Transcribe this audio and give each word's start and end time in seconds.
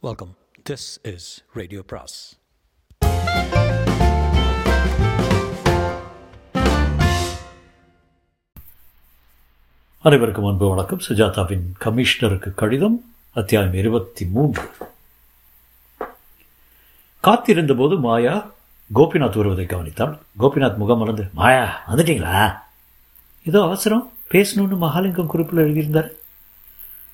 Welcome 0.00 0.36
this 0.70 1.12
is 1.14 1.44
radio 1.52 1.82
பிராஸ் 1.86 2.38
அனைவருக்கும் 10.02 10.44
அன்பு 10.44 10.68
வணக்கம். 10.68 11.00
சுஜாதாவின் 11.08 11.62
கமிஷனருக்கு 11.80 12.54
கடிதம் 12.54 13.14
அத்தியாயம் 13.34 13.74
இருபத்தி 13.74 14.26
மூன்று 14.26 14.62
காத்திருந்தபோது 17.22 17.98
மாயா 17.98 18.50
கோபிநாத் 18.94 19.36
வருவதை 19.36 19.64
கவனித்தாள் 19.64 20.18
கோபிநாத் 20.38 20.76
முகம் 20.76 20.98
மறந்து 20.98 21.28
மாயா 21.32 21.82
வந்துட்டீங்களா? 21.88 22.58
ஏதோ 23.44 23.62
அவசரம். 23.62 24.12
பேசணும்னு 24.30 24.78
மகாலிங்கம் 24.80 25.26
குறிப்பில் 25.26 25.58
எழுதியிருந்தார். 25.58 26.10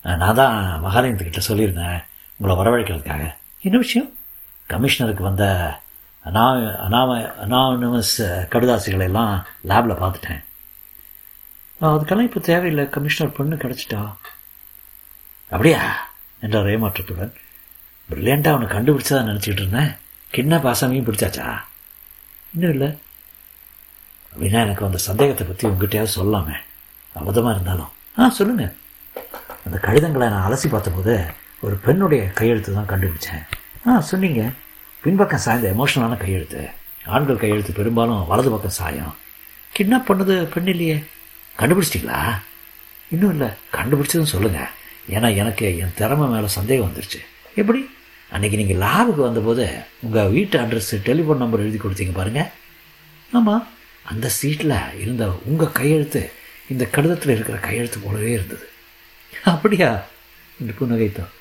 நான் 0.01 0.35
தான் 0.35 0.83
மகாலிங்கத்துக்கிட்ட 0.83 1.39
சொல்லியிருந்தேன். 1.47 2.03
உங்களை 2.37 2.61
வரவழைக்கிறதுக்காக. 2.61 3.33
என்ன 3.61 3.77
விஷயம்? 3.77 4.13
கமிஷனருக்கு 4.69 5.21
வந்த 5.21 5.45
அனா 6.25 6.51
அனாம 6.53 7.31
அனானமஸ் 7.43 8.17
கடுதாசிகளை 8.17 9.01
எல்லாம் 9.01 9.45
லேபில் 9.63 10.01
பார்த்துட்டேன். 10.01 10.43
அதுக்கெல்லாம் 11.81 12.21
இப்போ 12.21 12.39
தேவையில்லை. 12.39 12.89
கமிஷனர் 12.89 13.35
பொண்ணு 13.35 13.55
கிடச்சிட்டா? 13.55 14.13
அப்படியா? 15.43 16.09
என்றார் 16.39 16.65
ஏமாற்றத்துடன். 16.65 17.33
பிரில்லியண்ட்டாக 18.09 18.53
அவனை 18.53 18.77
கண்டுபிடிச்சதா 18.77 19.23
நினச்சிக்கிட்டு 19.29 19.61
இருந்தேன். 19.61 19.91
கிட்னாப் 20.31 20.67
ஆசாமியும் 20.71 21.09
பிடிச்சாச்சா? 21.09 21.61
இன்னும் 22.53 22.69
இல்லை. 22.69 22.97
அப்படின்னா 24.33 24.63
எனக்கு 24.63 24.85
அந்த 24.85 24.97
சந்தேகத்தை 24.97 25.47
பற்றி 25.47 25.69
உங்ககிட்டயாவது 25.69 26.07
சொல்லாமே 26.15 26.55
அபதமாக 27.15 27.51
இருந்தாலும். 27.51 27.91
ஆ 28.19 28.29
சொல்லுங்கள் 28.29 28.73
அந்த 29.65 29.77
கடிதங்களை 29.77 30.29
நான் 30.29 30.51
அலசி 30.51 30.67
பார்த்தபோது 30.69 31.43
ஒரு 31.65 31.75
பெண்ணுடைய 31.75 32.23
கையெழுத்து 32.25 32.73
தான் 32.73 32.87
கண்டுபிடிச்சேன். 32.87 33.43
ஆ 33.87 33.99
சொன்னீங்க. 33.99 34.49
பின்பக்கம் 35.01 35.39
சாய்ந்த 35.39 35.73
எமோஷனலான 35.77 36.17
கையெழுத்து. 36.17 36.67
ஆண்கள் 37.05 37.37
கையெழுத்து 37.37 37.73
பெரும்பாலும் 37.73 38.27
வலது 38.27 38.49
பக்கம் 38.49 38.69
சாயம். 38.69 39.15
கிட்னாப் 39.77 40.03
பண்ணது 40.07 40.43
பெண் 40.43 40.67
இல்லையே? 40.67 41.03
கண்டுபிடிச்சிட்டிங்களா? 41.59 42.41
இன்னும் 43.09 43.29
இல்லை. 43.29 43.47
கண்டுபிடிச்சதும் 43.73 44.23
சொல்லுங்கள் 44.23 44.67
ஏன்னா 45.09 45.35
எனக்கு 45.35 45.77
என் 45.77 45.93
திறமை 45.95 46.27
மேலே 46.27 46.47
சந்தேகம் 46.47 46.91
வந்துருச்சு. 46.91 47.19
எப்படி? 47.55 47.89
அன்றைக்கி 48.31 48.55
நீங்கள் 48.55 48.89
லேபுக்கு 48.89 49.21
வந்தபோது 49.21 49.77
உங்கள் 50.01 50.29
வீட்டு 50.29 50.59
அட்ரஸ்ஸு 50.59 50.99
டெலிஃபோன் 51.03 51.37
நம்பர் 51.37 51.59
எழுதி 51.59 51.77
கொடுத்தீங்க 51.77 52.13
பாருங்கள் 52.13 52.51
ஆமாம் 53.31 53.67
அந்த 54.03 54.29
சீட்டில் 54.29 55.01
இருந்த 55.01 55.39
உங்கள் 55.45 55.71
கையெழுத்து 55.71 56.31
இந்த 56.69 56.85
கடிதத்தில் 56.85 57.33
இருக்கிற 57.33 57.57
கையெழுத்து 57.57 57.99
போலவே 57.99 58.31
இருந்தது. 58.31 58.69
அப்படியா? 59.43 60.03
என்று 60.59 60.75
புன்னகைத்தான் 60.79 61.33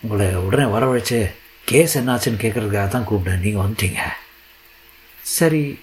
உங்களை 0.00 0.34
உடனே 0.34 0.62
வரவழைச்சு 0.62 1.34
கேஸ் 1.64 1.98
என்னாச்சுன்னு 1.98 2.42
கேட்குறதுக்காக 2.42 2.88
தான் 2.88 3.06
கூப்பிட்டேன். 3.08 3.38
நீங்கள் 3.38 3.66
வந்துட்டீங்க. 3.66 3.98
சரி. 5.22 5.80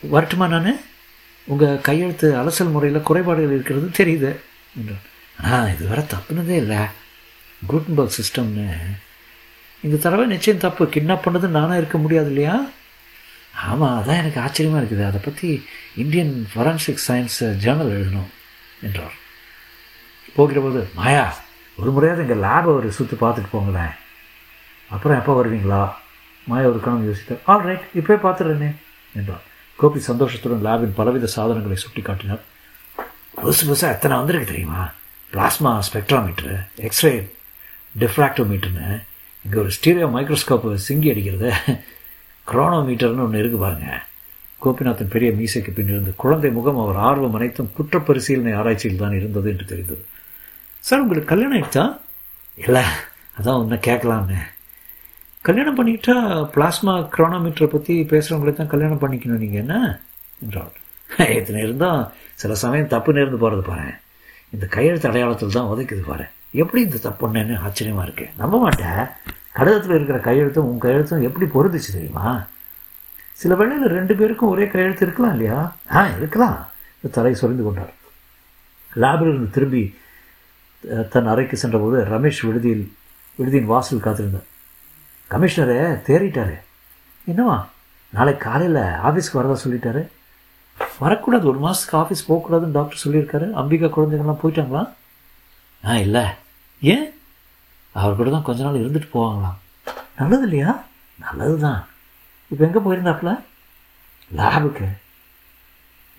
வரட்டுமா 0.00 0.46
நான்? 0.46 0.80
உங்கள் 1.44 1.80
கையெழுத்து 1.80 2.34
அலசல் 2.34 2.70
முறையில் 2.70 3.02
குறைபாடுகள் 3.02 3.52
இருக்கிறது 3.52 3.86
தெரியுது. 3.86 4.36
என்றான் 4.76 5.02
ஆ 5.44 5.66
இதுவரை 5.66 6.04
தப்புனதே 6.04 6.56
இல்லை. 6.56 6.76
குட்பர்க் 7.66 8.20
சிஸ்டம்னு 8.20 8.74
இந்த 9.82 9.96
தடவை 9.96 10.26
நிச்சயம் 10.26 10.60
தப்பு. 10.60 10.84
கிட்னாப் 10.84 11.20
பண்ணது 11.24 11.46
நானாக 11.46 11.76
இருக்க 11.76 11.98
முடியாது 11.98 12.26
இல்லையா? 12.26 12.68
ஆமாம் 13.68 13.96
அதான் 13.98 14.20
எனக்கு 14.22 14.40
ஆச்சரியமாக 14.44 14.80
இருக்குது. 14.82 15.04
அதை 15.10 15.20
பற்றி 15.26 15.48
இந்தியன் 16.02 16.32
ஃபொரன்சிக் 16.52 17.04
சயின்ஸ் 17.06 17.38
ஜேர்னல் 17.64 17.94
எழுதணும் 17.96 18.30
என்றார். 18.86 19.14
போகிற 20.36 20.60
போது 20.64 20.80
மாயா 20.98 21.24
ஒரு 21.78 21.90
முறையாவது 21.94 22.24
எங்கள் 22.24 22.42
லேபை 22.46 22.70
ஒரு 22.78 22.88
சுற்றி 22.98 23.16
பார்த்துட்டு 23.22 23.50
போங்களேன். 23.54 23.94
அப்புறம் 24.90 25.18
எப்போ 25.20 25.32
வருவீங்களா? 25.38 25.82
மாயா 26.46 26.66
ஒரு 26.72 26.80
கணம் 26.84 27.06
யோசித்தார். 27.08 27.40
ஆல் 27.52 27.64
ரைட் 27.68 27.86
இப்போயே 28.00 28.18
பார்த்துடுறேனே 28.26 28.70
என்றார். 29.14 29.44
கோபி 29.78 30.00
சந்தோஷத்துடன் 30.10 30.64
லேபின் 30.66 30.98
பலவித 30.98 31.26
சாதனங்களை 31.36 31.76
சுட்டி 31.84 32.02
காட்டினார் 32.02 32.44
புதுசு 33.40 33.64
புதுசாக 33.68 33.94
எத்தனை 33.96 34.14
வந்திருக்கு 34.18 34.52
தெரியுமா? 34.52 34.82
பிளாஸ்மா 35.32 35.72
ஸ்பெக்ட்ராமீட்ரு 35.88 36.54
எக்ஸ்ரே 36.88 37.12
டிஃப்ராக்டோமீட்டர்னு 37.94 38.88
இங்கே 39.44 39.58
ஒரு 39.64 39.72
ஸ்டீரியோ 39.76 40.06
மைக்ரோஸ்கோப்பு 40.14 40.70
சிங்கி 40.86 41.10
அடிக்கிறது. 41.12 41.50
குரோனோமீட்டர்னு 42.50 43.24
ஒன்று 43.26 43.42
இருக்கு 43.42 43.58
பாருங்க. 43.64 43.88
கோபிநாதன் 44.62 45.12
பெரிய 45.14 45.30
மீசைக்கு 45.38 45.70
பின்னிருந்து 45.76 46.12
குழந்தை 46.22 46.50
முகம் 46.58 46.82
அவர் 46.82 46.98
ஆர்வம் 47.08 47.36
அனைத்தும் 47.38 47.72
குற்றப்பரிசீலனை 47.76 48.52
ஆராய்ச்சியில் 48.60 49.02
தான் 49.02 49.16
இருந்தது 49.18 49.48
என்று 49.52 49.64
தெரிந்தது. 49.72 50.02
சார் 50.84 51.02
உங்களுக்கு 51.04 51.32
கல்யாணம் 51.32 51.56
ஆயிடுச்சா? 51.56 51.84
இல்லை 52.58 52.84
அதான் 53.38 53.58
ஒன்று 53.62 53.78
கேட்கலான்னு 53.88 54.38
கல்யாணம் 55.48 55.78
பண்ணிக்கிட்டா 55.78 56.16
பிளாஸ்மா 56.54 56.94
குரோனோமீட்டரை 57.16 57.68
பற்றி 57.74 57.94
பேசுகிறவங்களுக்கு 58.12 58.60
தான் 58.60 58.72
கல்யாணம் 58.74 59.02
பண்ணிக்கணும் 59.02 59.42
நீங்கள் 59.44 59.62
என்ன? 59.64 59.74
என்றாள். 60.42 60.72
இத்தனை 61.38 61.60
இருந்தால் 61.66 62.00
சில 62.42 62.54
சமயம் 62.62 62.92
தப்பு 62.94 63.10
நேர்ந்து 63.16 63.38
போகிறது 63.42 63.62
பாரு 63.68 63.88
இந்த 64.54 64.64
கையெழுத்து 64.74 65.08
அடையாளத்தில் 65.10 65.56
தான் 65.58 65.70
உதைக்குது 65.72 66.04
பாரு 66.10 66.26
எப்படி 66.62 66.80
இந்த 66.86 66.98
தப்பு 66.98 67.26
தப்புன்னு 67.26 67.56
ஆச்சரியமாக 67.66 68.06
இருக்கு. 68.06 68.26
நம்ப 68.40 68.58
மாட்டேன் 68.64 69.00
கடிதத்தில் 69.56 69.94
இருக்கிற 69.96 70.18
கையெழுத்தும் 70.26 70.68
உன் 70.70 70.80
கையெழுத்தும் 70.80 71.26
எப்படி 71.28 71.46
பொருந்துச்சு 71.54 71.92
தெரியுமா? 71.92 72.46
சில 73.32 73.54
வேளையில் 73.54 73.94
ரெண்டு 73.98 74.14
பேருக்கும் 74.14 74.48
ஒரே 74.48 74.66
கையெழுத்து 74.66 75.04
இருக்கலாம் 75.06 75.34
இல்லையா? 75.36 75.76
ஆ 75.94 76.08
இருக்கலாம். 76.16 76.58
தலை 77.16 77.34
சொரிந்து 77.34 77.62
கொண்டார். 77.62 77.92
லேபில் 79.02 79.28
இருந்து 79.28 79.50
திரும்பி 79.50 79.82
தன் 81.10 81.26
அறைக்கு 81.26 81.56
சென்றபோது 81.56 82.04
ரமேஷ் 82.04 82.42
விடுதியில் 82.46 82.84
விடுதியின் 83.38 83.70
வாசல் 83.72 84.04
காத்திருந்தார். 84.06 84.46
கமிஷனரே 85.30 85.80
தேறிட்டாரு. 86.08 86.56
என்னவா 87.30 87.56
நாளைக்கு 88.10 88.44
காலையில் 88.50 88.82
ஆஃபீஸ்க்கு 89.08 89.38
வரதா 89.38 89.56
சொல்லிட்டாரு? 89.64 90.02
வரக்கூடாது 90.98 91.46
ஒரு 91.52 91.58
மாதத்துக்கு 91.58 91.96
ஆஃபீஸ் 92.02 92.28
போகக்கூடாதுன்னு 92.28 92.76
டாக்டர் 92.78 93.04
சொல்லியிருக்காரு. 93.06 93.46
அம்பிகா 93.62 93.88
குழந்தைங்கள்லாம் 93.96 94.42
போயிட்டாங்களா? 94.42 94.84
ஆ 95.86 95.96
இல்லை. 96.06 96.24
ஏன்? 96.80 97.06
அவர் 98.00 98.18
கூட 98.18 98.30
தான் 98.30 98.42
கொஞ்ச 98.42 98.62
நாள் 98.62 98.82
இருந்துட்டு 98.82 99.08
போவாங்களாம். 99.14 99.58
நல்லது 100.18 100.42
இல்லையா 100.42 100.84
நல்லது 101.20 101.58
தான் 101.58 101.86
இப்போ 102.50 102.64
எங்கே 102.66 102.78
போயிருந்தாப்புல? 102.78 103.30
லேபுக்கு. 104.36 104.86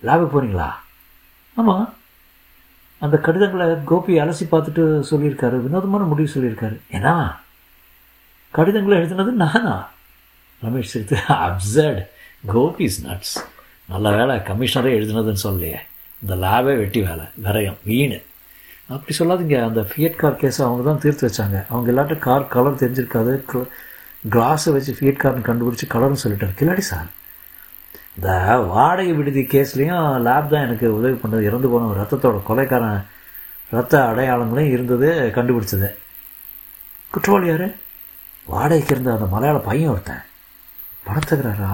லேபுக்கு 0.02 0.28
போகிறீங்களா 0.32 0.68
ஆமாம் 1.54 1.94
அந்த 2.98 3.16
கடிதங்களை 3.16 3.84
கோபி 3.84 4.18
அலசி 4.18 4.44
பார்த்துட்டு 4.50 4.84
சொல்லியிருக்காரு. 5.10 5.62
வினோதமான 5.62 6.04
முடிவு 6.04 6.32
சொல்லியிருக்காரு. 6.32 6.80
ஏன்னா? 6.92 7.34
கடிதங்களை 8.50 8.98
எழுதுனது 8.98 9.32
நானா? 9.42 9.90
ரமேஷ் 10.62 10.92
சிரித்து 10.92 11.16
அப்சர்ட் 11.28 12.06
கோபிஸ் 12.52 12.98
நட்ஸ் 13.02 13.34
நல்ல 13.84 14.10
வேலை 14.10 14.36
கமிஷனரே 14.36 14.92
எழுதுனதுன்னு 15.00 15.36
சொல்லலையே. 15.42 15.78
இந்த 16.22 16.34
லேபே 16.34 16.76
வெட்டி 16.76 17.02
வேலை. 17.02 17.24
விரயம். 17.42 17.76
வீணு. 17.84 18.18
அப்படி 18.94 19.14
சொல்லாதீங்க. 19.18 19.56
அந்த 19.68 19.80
ஃபியட் 19.90 20.20
கார் 20.20 20.40
கேஸை 20.40 20.62
அவங்க 20.66 20.82
தான் 20.88 21.00
தீர்த்து 21.04 21.24
வச்சாங்க. 21.28 21.58
அவங்க 21.72 21.88
எல்லாட்டும் 21.92 22.24
கார் 22.26 22.52
கலர் 22.54 22.80
தெரிஞ்சிருக்காது. 22.82 23.32
கிளாஸை 24.34 24.70
வச்சு 24.76 24.96
ஃபியட் 24.98 25.22
கார்னு 25.22 25.48
கண்டுபிடிச்சி 25.48 25.86
கலர்னு 25.94 26.22
சொல்லிட்டாரு 26.24 26.54
கில்லாடி 26.60 26.84
சார் 26.90 27.08
இந்த 28.16 28.30
வாடகை 28.72 29.12
விடுதி 29.18 29.42
கேஸ்லேயும் 29.52 30.06
லேப் 30.26 30.50
தான் 30.52 30.64
எனக்கு 30.66 30.86
உதவி 30.98 31.16
பண்ணது. 31.22 31.46
இறந்து 31.48 31.68
போன 31.72 31.88
ஒரு 31.90 32.00
ரத்தத்தோட 32.02 32.40
கொலைக்காரன் 32.48 33.04
ரத்த 33.70 33.94
அடையாளங்களையும் 34.10 34.74
இருந்தது 34.76 35.08
கண்டுபிடிச்சது. 35.36 35.88
குற்றவாளி 37.12 37.46
யார்? 37.48 37.66
வாடகைக்கு 38.46 38.94
இருந்த 38.94 39.12
அந்த 39.16 39.26
மலையாள 39.34 39.58
பையன் 39.68 39.92
ஒருத்தன். 39.94 40.24
பணத்துக்கிறாரா? 41.06 41.72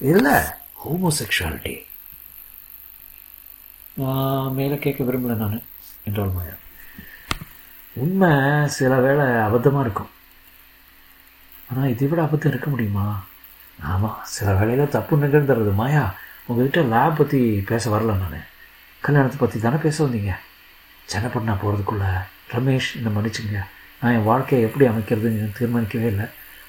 இல்லை 0.00 0.36
ஹோமோசெக்ஷுவாலிட்டி 0.84 1.74
மேலே 4.58 4.76
கேட்க 4.84 5.00
விரும்பல 5.04 5.36
நான். 5.42 5.62
என்றாள் 6.08 6.34
மாயா 6.36 6.54
உண்மை 7.96 8.30
சில 8.68 9.00
வேளை 9.00 9.24
அபத்தமாக 9.46 9.84
இருக்கும். 9.86 10.10
ஆனால் 11.70 11.88
இதை 11.88 12.08
விட 12.08 12.20
அபத்தம் 12.22 12.52
இருக்க 12.52 12.70
முடியுமா? 12.70 13.06
ஆமாம் 13.92 14.18
சில 14.24 14.54
வேளையில் 14.54 14.92
தப்பு 14.96 15.16
நிகழ்ந்துறது 15.16 15.72
மாயா 15.74 16.14
உங்ககிட்ட 16.46 16.82
லேப் 16.82 17.18
பற்றி 17.18 17.40
பேச 17.70 17.90
வரல 17.90 18.16
நான். 18.16 18.44
கல்யாணத்தை 19.02 19.38
பற்றி 19.38 19.58
தானே 19.60 19.76
பேச 19.76 19.96
வந்தீங்க? 20.06 20.32
சென்னைப்பண்ணா 21.12 21.54
போகிறதுக்குள்ள 21.62 22.04
ரமேஷ் 22.54 22.90
இந்த 22.98 23.10
மன்னிச்சுங்க. 23.16 23.58
நான் 24.00 24.12
என் 24.12 24.28
வாழ்க்கையை 24.30 24.68
எப்படி 24.68 24.86
அமைக்கிறதுன்னு 24.88 25.56
தீர்மானிக்கவே 25.58 26.06
இல்லை. 26.06 26.26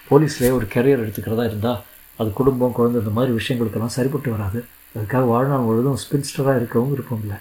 போலீஸ்லேயே 0.10 0.52
ஒரு 0.52 0.68
கெரியர் 0.76 1.04
எடுத்துக்கிறதா 1.04 1.46
இருந்தால் 1.46 1.80
அது 2.20 2.30
குடும்பம் 2.34 2.76
குழந்தை 2.78 3.02
இந்த 3.02 3.14
மாதிரி 3.18 3.32
விஷயங்களுக்கெல்லாம் 3.40 3.98
சரிப்பட்டு 3.98 4.30
வராது. 4.36 4.60
அதுக்காக 4.96 5.26
வாழ்நாள் 5.28 5.66
முழுவதும் 5.68 6.00
ஸ்பின்ஸ்டராக 6.04 6.56
இருக்கவும் 6.56 6.90
விருப்பம் 6.90 7.22
இல்லை. 7.22 7.38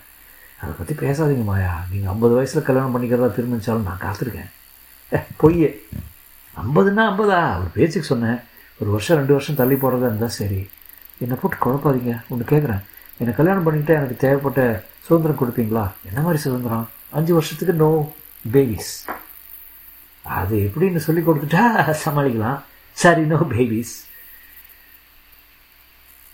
அதை 0.61 0.73
பற்றி 0.79 0.95
பேசாதீங்க 0.95 1.45
மாயா. 1.45 1.85
நீங்கள் 1.91 2.13
ஐம்பது 2.13 2.35
வயசில் 2.35 2.67
கல்யாணம் 2.69 2.95
பண்ணிக்கிறதா 2.95 3.29
தீர்மானிச்சாலும் 3.37 3.89
நான் 3.89 4.05
காத்திருக்கேன். 4.05 4.51
ஏ 5.13 5.19
பொய்யே. 5.37 5.71
ஐம்பதுன்னா 6.57 7.03
ஐம்பதா? 7.13 7.41
ஒரு 7.61 7.71
பேச்சுக்கு 7.75 8.11
சொன்னேன். 8.13 8.39
ஒரு 8.81 8.91
வருஷம் 8.91 9.17
ரெண்டு 9.17 9.33
வருஷம் 9.33 9.59
தள்ளி 9.61 9.75
போடுறதா 9.75 10.09
இருந்தால் 10.11 10.37
சரி. 10.41 10.69
என்னை 11.19 11.37
போட்டு 11.41 11.57
குழப்பாதீங்க. 11.65 12.15
ஒன்று 12.29 12.51
கேட்குறேன் 12.53 12.83
என்னை 13.19 13.35
கல்யாணம் 13.37 13.63
பண்ணிக்கிட்டு 13.63 13.99
எனக்கு 14.01 14.17
தேவைப்பட்ட 14.25 14.63
சுதந்திரம் 15.07 15.41
கொடுப்பீங்களா? 15.41 15.85
என்ன 16.09 16.21
மாதிரி 16.21 16.39
சுதந்திரம்? 16.43 16.89
அஞ்சு 17.11 17.33
வருஷத்துக்கு 17.33 17.75
நோ 17.83 17.91
பேபிஸ் 18.53 18.93
அது 20.25 20.57
எப்படின்னு 20.69 20.97
சொல்லி 20.97 21.23
கொடுத்துட்டா 21.23 21.63
சமாளிக்கலாம். 22.05 22.61
சரி 22.93 23.23
நோ 23.23 23.39
பேபிஸ் 23.55 23.95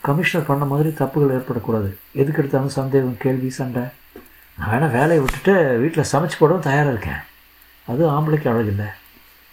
கமிஷனர் 0.07 0.47
பண்ண 0.47 0.65
மாதிரி 0.65 0.89
தப்புகள் 0.89 1.35
ஏற்படக்கூடாது. 1.39 1.91
எதுக்கு 2.13 2.41
எடுத்தாலும் 2.43 2.77
சந்தேகம் 2.79 3.19
கேள்வி 3.25 3.51
சண்டை. 3.51 3.83
நான் 4.57 4.71
வேணால் 4.73 4.91
வேலையை 4.91 5.19
விட்டுட்டு 5.19 5.79
வீட்டில் 5.79 6.11
சமைச்சு 6.13 6.39
போடவும் 6.39 6.67
தயாராக 6.69 6.89
இருக்கேன். 6.89 7.21
அதுவும் 7.87 8.15
ஆம்பளைக்கு 8.17 8.49
அழகில்லை 8.53 8.89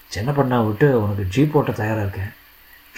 சின்ன 0.07 0.31
பண்ணா 0.31 0.61
விட்டு 0.61 1.01
உனக்கு 1.01 1.23
ஜீப் 1.23 1.53
போட்ட 1.53 1.71
தயாராக 1.71 2.01
இருக்கேன். 2.01 2.31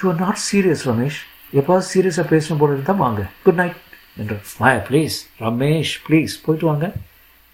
You 0.04 0.12
are 0.12 0.20
not 0.20 0.40
serious 0.52 0.84
Ramesh 0.86 1.20
எப்போது 1.52 1.86
சீரியஸாக 1.94 2.26
பேசணும் 2.34 2.58
போல 2.58 2.74
இருந்தால் 2.74 2.96
வாங்க. 2.96 3.26
குட் 3.44 3.54
நைட் 3.54 3.80
என்று 4.18 4.42
மாயா 4.58 4.78
ப்ளீஸ் 4.78 5.18
ரமேஷ் 5.40 5.94
ப்ளீஸ் 6.08 6.34
போயிட்டு 6.46 6.68
வாங்க. 6.68 6.94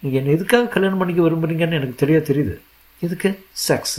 நீங்கள் 0.00 0.20
என்னை 0.20 0.34
எதுக்காக 0.34 0.66
கல்யாணம் 0.66 0.98
பண்ணிக்க 0.98 1.22
விரும்புறீங்கன்னு 1.22 1.78
எனக்கு 1.80 1.94
தெரிய 1.94 2.18
தெரியுது. 2.18 2.60
எதுக்கு? 3.00 3.44
செக்ஸ் 3.68 3.98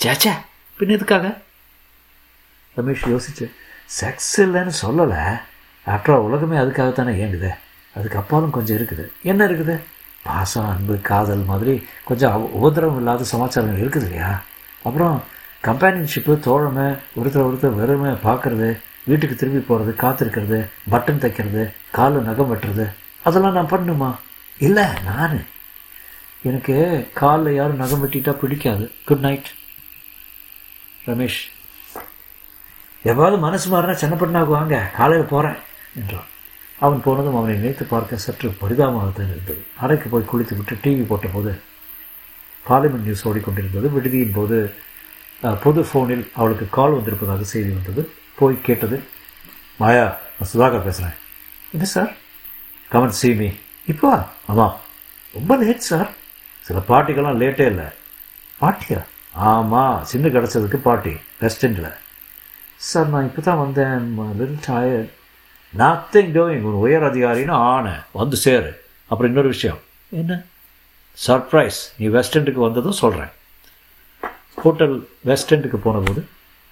சேச்சா 0.00 0.32
பின்ன 0.78 0.88
எதுக்காக? 0.88 1.40
ரமேஷ் 2.76 3.04
யோசிச்சு 3.04 3.50
செக்ஸ் 4.00 4.32
இல்லைன்னு 4.36 4.72
சொல்லலை. 4.82 5.40
ஆஃப்டர் 5.86 6.24
உலகமே 6.28 6.56
அதுக்காகத்தானே 6.56 7.12
இயங்குது. 7.20 7.50
அதுக்கு 7.96 8.18
அப்பாலும் 8.18 8.54
கொஞ்சம் 8.56 8.76
இருக்குது. 8.78 9.04
என்ன 9.22 9.46
இருக்குது? 9.48 9.74
பாசம் 10.26 10.68
அன்பு 10.72 10.94
காதல் 11.10 11.44
மாதிரி 11.50 11.74
கொஞ்சம் 12.08 12.50
உபதிரவம் 12.58 12.98
இல்லாத 13.00 13.24
சமாச்சாரம் 13.32 13.80
இருக்குது 13.82 14.06
இல்லையா? 14.06 14.30
அப்புறம் 14.86 15.16
கம்பேனியன்ஷிப்பு 15.68 16.32
தோழமை 16.46 16.86
ஒருத்தர் 17.18 17.46
ஒருத்தர் 17.48 17.78
வெறுமை 17.80 18.10
பார்க்கறது 18.26 18.68
வீட்டுக்கு 19.08 19.36
திரும்பி 19.36 19.60
போகிறது 19.68 19.92
காத்திருக்கிறது 20.02 20.58
பட்டன் 20.92 21.22
தைக்கிறது 21.24 21.62
காலில் 21.96 22.28
நகம் 22.28 22.50
வெட்டுறது 22.52 22.86
அதெல்லாம் 23.28 23.56
நான் 23.58 23.72
பண்ணுமா 23.74 24.10
இல்லை 24.66 24.86
நான். 25.08 25.38
எனக்கு 26.48 26.74
காலில் 27.20 27.58
யாரும் 27.58 27.82
நகம் 27.82 28.02
வெட்டிட்டா 28.02 28.32
பிடிக்காது. 28.42 28.84
Good 29.08 29.24
night 29.26 29.48
Ramesh. 31.06 31.40
எவ்வாறு 33.12 33.36
மனசு 33.46 33.66
மாறினா 33.72 33.96
சென்னப்பட்டனாக்கு 34.02 34.56
வாங்க 34.58 34.76
காலையில் 34.98 35.32
போகிறேன் 35.32 35.58
என்றான். 36.00 36.28
அவன் 36.78 37.02
போனதும் 37.04 37.36
அவனை 37.36 37.56
நினைத்து 37.56 37.84
பார்க்க 37.84 38.16
சற்று 38.16 38.48
பரிதாபமாகத்தான் 38.48 39.30
இருந்தது. 39.32 39.64
அறைக்கு 39.80 40.08
போய் 40.08 40.30
குளித்து 40.32 40.56
விட்டு 40.56 40.74
டிவி 40.84 41.04
போட்டபோது 41.06 41.60
பார்லிமெண்ட் 42.68 43.06
நியூஸ் 43.06 43.28
ஓடிக்கொண்டிருந்தது. 43.28 43.88
விடுதியின் 43.96 44.32
போது 44.32 44.74
பொது 45.62 45.82
ஃபோனில் 45.82 46.30
அவளுக்கு 46.34 46.66
கால் 46.70 46.92
வந்திருப்பதாக 46.92 47.42
செய்தி 47.42 47.70
வந்தது. 47.70 48.10
போய் 48.38 48.60
கேட்டது 48.60 49.02
மாயா 49.76 50.18
நான் 50.38 50.50
சுதாகர் 50.52 50.84
பேசுகிறேன் 50.84 51.16
என்ன 51.72 51.84
சார்? 51.84 52.12
கமன் 52.90 53.14
see 53.22 53.52
இப்போ? 53.86 54.26
ஆமாம் 54.46 54.76
ரொம்ப 55.34 55.56
லேட் 55.56 55.78
சார். 55.78 56.10
சில 56.60 56.82
பாட்டிகள்லாம் 56.88 57.40
லேட்டே 57.42 57.66
இல்லை. 57.66 57.84
பாட்டியா? 58.60 59.04
ஆமாம் 59.32 60.04
சின்ன 60.04 60.28
கிடச்சதுக்கு 60.28 60.76
பாட்டி. 60.76 61.16
வெஸ்ட் 61.40 61.64
சார் 62.76 63.08
நான் 63.08 63.24
இப்போ 63.24 63.42
தான் 63.42 63.58
வந்தேன் 63.58 64.18
லிட்டில் 64.38 64.58
டயர்ட் 64.68 65.10
நத்திங் 65.78 66.32
டூயிங் 66.36 66.60
உன் 66.60 66.80
உயர் 66.84 67.02
அதிகாரின்னு 67.02 67.50
ஆன 67.50 68.02
வந்து 68.12 68.36
சேரு. 68.36 68.80
அப்புறம் 69.02 69.26
இன்னொரு 69.26 69.48
விஷயம். 69.48 69.78
என்ன? 70.08 70.42
சர்ப்ரைஸ் 71.26 71.80
நீ 71.98 72.06
வெஸ்ட் 72.06 72.38
எண்டுக்கு 72.38 72.62
வந்ததும் 72.66 72.92
சொல்கிறேன் 72.92 73.28
ஹோட்டல் 74.56 75.08
வெஸ்ட் 75.20 75.54
எண்டுக்கு 75.54 75.76
போனபோது 75.76 76.24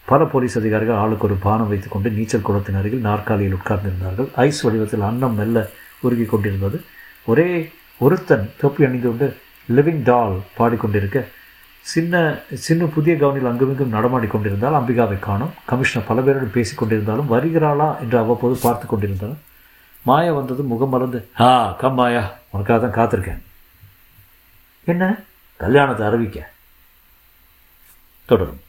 பல 0.04 0.25
போலீஸ் 0.25 0.58
அதிகாரிகள் 0.58 0.94
ஆளுக்கு 0.94 1.26
ஒரு 1.26 1.34
பானம் 1.34 1.69
வைத்துக்கொண்டு 1.69 2.10
நீச்சல் 2.10 2.40
குளத்தின் 2.40 2.76
அருகில் 2.76 3.00
நாற்காலியில் 3.00 3.54
உட்கார்ந்திருந்தார்கள். 3.54 4.28
ஐஸ் 4.34 4.60
வடிவத்தில் 4.60 5.00
அன்னம் 5.00 5.34
மெல்ல 5.34 5.69
உருகி 6.00 6.25
கொண்டிருந்தது. 6.25 6.81
ஒரே 7.25 7.70
ஒருத்தன் 7.98 8.52
தொப்பி 8.60 8.84
அணிந்து 8.84 9.08
கொண்டு 9.08 9.37
லிவிங் 9.76 10.02
டால் 10.02 10.38
பாடிக்கொண்டிருக்க 10.58 11.25
சின்ன 11.82 12.38
சின்ன 12.55 12.84
புதிய 12.84 13.17
கவனில் 13.17 13.49
அங்குமிங்கும் 13.50 13.93
நடமாடி 13.93 14.26
கொண்டிருந்தால் 14.26 14.75
அம்பிகாவை 14.75 15.19
காணும். 15.19 15.50
கமிஷனர் 15.64 16.08
பல 16.08 16.20
பேரோடு 16.20 16.46
பேசி 16.46 16.76
கொண்டிருந்தாலும் 16.76 17.31
வருகிறாளா? 17.31 18.00
என்று 18.00 18.19
அவ்வப்போது 18.19 18.61
பார்த்து 18.62 18.87
கொண்டிருந்தாலும் 18.87 19.40
மாயா 20.02 20.32
வந்தது 20.32 20.62
முகம் 20.62 20.88
மறந்து 20.88 21.29
ஆ 21.40 21.73
கம் 21.73 21.94
மாயா 21.94 22.34
உனக்காக 22.50 22.87
தான் 22.87 22.99
காத்திருக்கேன். 22.99 23.43
என்ன? 24.84 25.20
கல்யாணத்தை 25.56 26.06
அறிவிக்க? 26.06 26.50
தொடரும். 28.26 28.61